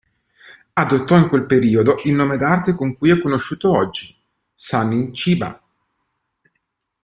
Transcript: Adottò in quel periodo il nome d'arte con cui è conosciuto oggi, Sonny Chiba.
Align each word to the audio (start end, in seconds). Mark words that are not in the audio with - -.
Adottò 0.73 1.15
in 1.19 1.27
quel 1.27 1.45
periodo 1.45 1.97
il 2.05 2.13
nome 2.15 2.35
d'arte 2.37 2.73
con 2.73 2.97
cui 2.97 3.11
è 3.11 3.21
conosciuto 3.21 3.69
oggi, 3.69 4.17
Sonny 4.51 5.11
Chiba. 5.11 5.61